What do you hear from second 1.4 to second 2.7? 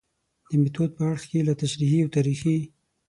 له تشریحي او تاریخي